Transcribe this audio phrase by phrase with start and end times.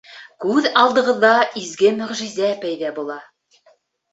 [0.43, 3.19] Күҙ алдығыҙҙа изге мөғжизә пәйҙә була.